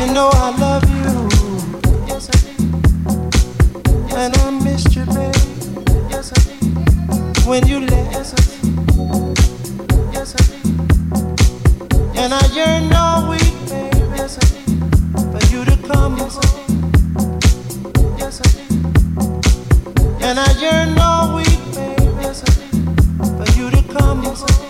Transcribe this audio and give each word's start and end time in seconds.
You 0.00 0.06
know 0.14 0.30
I 0.32 0.50
love 0.56 0.84
you. 0.88 1.28
Yes, 2.06 2.30
I 2.30 2.36
do. 2.40 2.52
And 4.16 4.34
I 4.34 4.50
you. 4.96 5.04
Yes, 6.08 6.32
I 6.32 6.40
do. 6.40 6.56
When 7.46 7.66
you 7.66 7.80
left. 7.80 8.12
Yes, 8.12 8.32
I 8.32 8.40
do. 8.48 9.34
Yes, 10.10 10.34
I 10.34 10.42
do. 10.48 10.58
And 12.18 12.32
I 12.32 12.46
yearn 12.54 12.90
all 12.94 13.28
week, 13.28 13.54
babe. 13.68 13.92
Yes, 14.16 14.38
I 14.38 14.46
do. 14.48 14.62
For 15.32 15.42
you 15.52 15.66
to 15.66 15.76
come 15.86 16.16
yes, 16.16 16.34
home. 16.36 16.80
Yes, 18.16 18.40
I 18.40 18.48
do. 18.56 18.64
And 20.24 20.40
I 20.40 20.50
yearn 20.60 20.98
all 20.98 21.36
week. 21.36 21.60
Yes, 22.22 22.42
I 22.42 22.46
do. 22.56 23.44
For 23.44 23.58
you 23.58 23.70
to 23.70 23.82
come 23.92 24.22
home. 24.24 24.69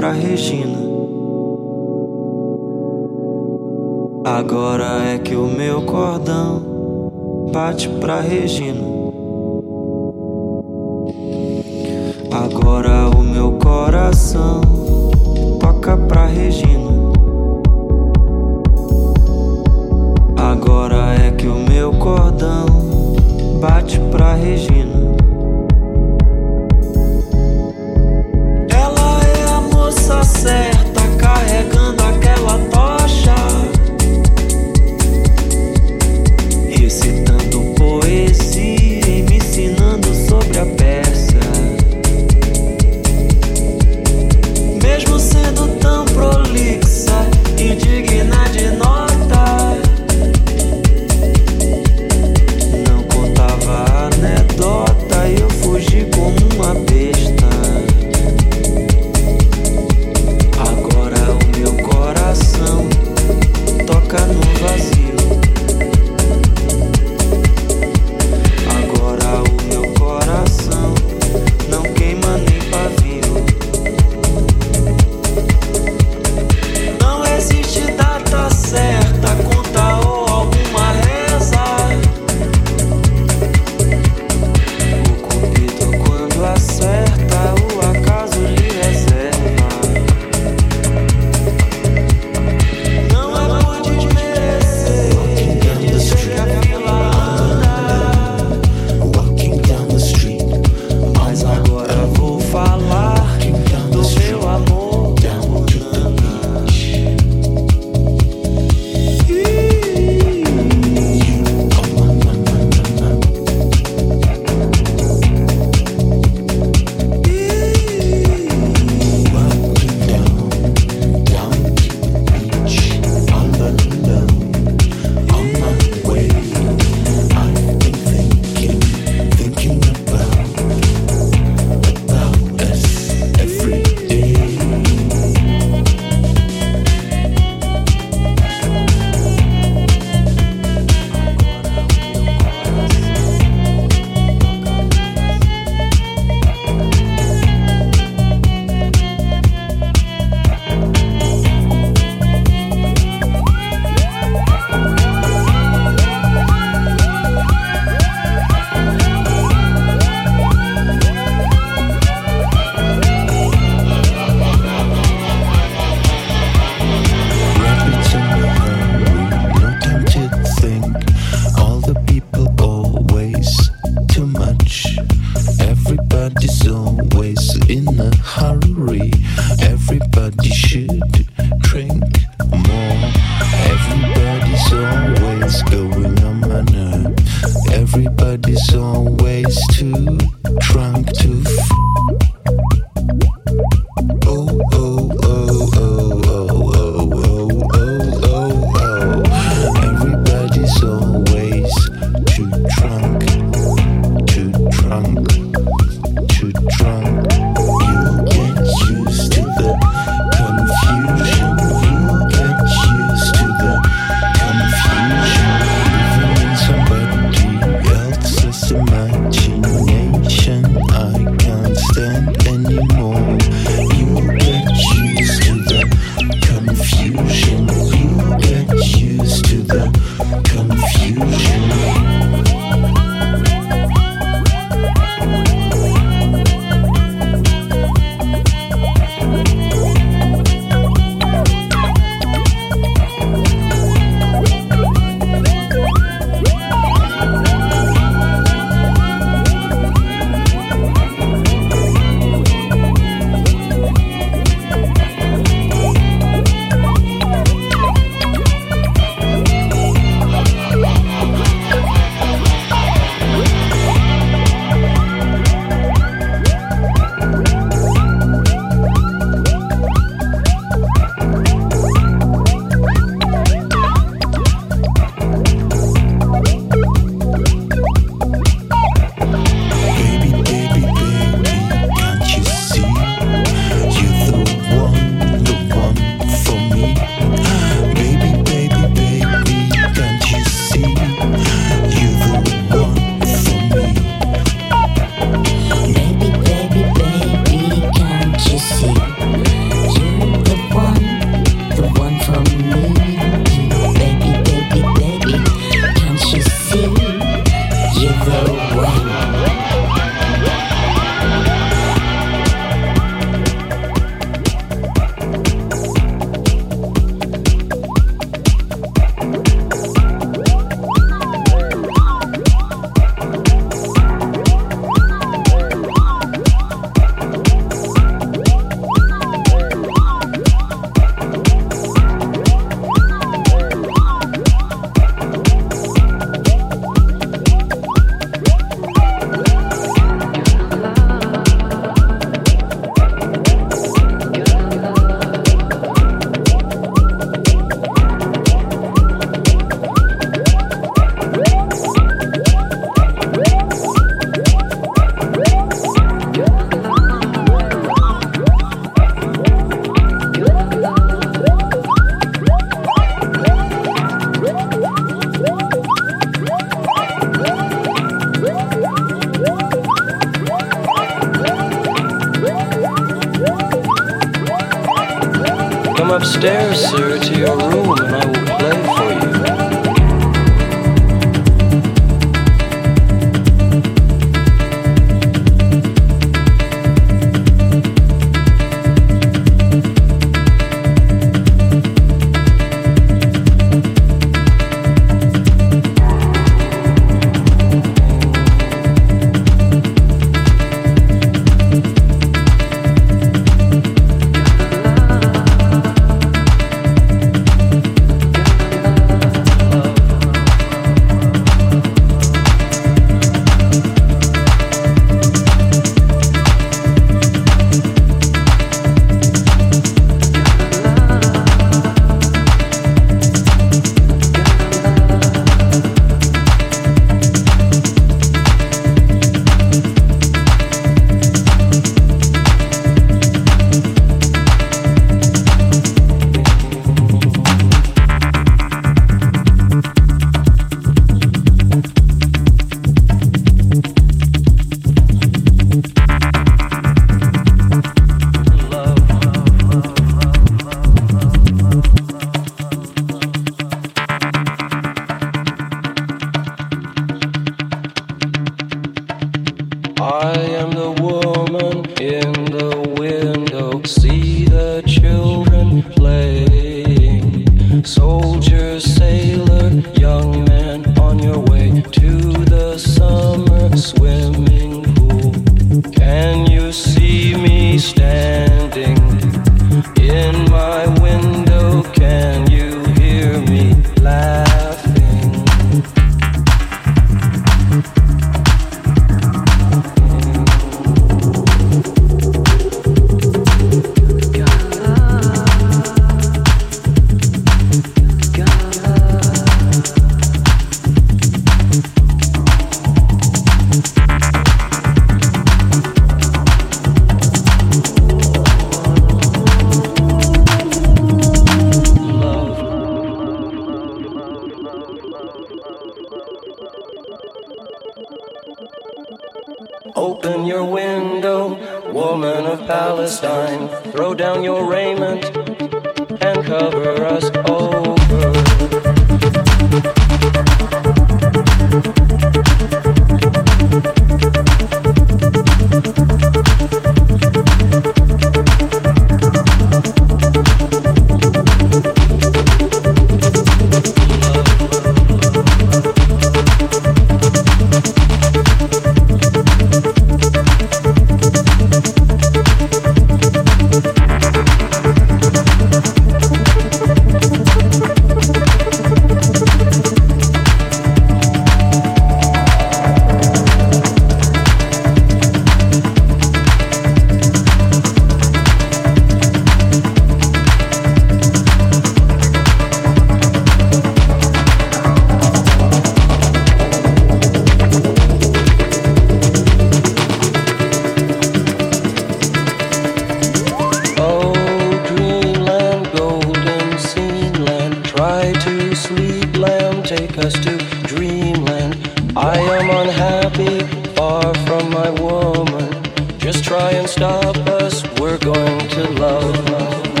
Try 596.51 596.71
and 596.71 596.89
stop 596.89 597.37
us, 597.47 597.81
we're 597.97 598.17
going 598.17 598.67
to 598.67 598.83
love. 598.99 600.00